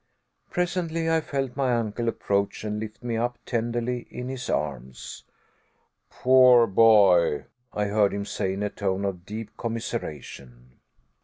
Presently 0.49 1.11
I 1.11 1.21
felt 1.21 1.55
my 1.55 1.75
uncle 1.75 2.07
approach, 2.09 2.63
and 2.63 2.79
lift 2.79 3.03
me 3.03 3.17
up 3.17 3.37
tenderly 3.45 4.07
in 4.09 4.29
his 4.29 4.49
arms. 4.49 5.25
"Poor 6.09 6.65
boy," 6.65 7.45
I 7.71 7.85
heard 7.85 8.11
him 8.11 8.25
say 8.25 8.53
in 8.53 8.63
a 8.63 8.71
tone 8.71 9.05
of 9.05 9.27
deep 9.27 9.55
commiseration. 9.57 10.79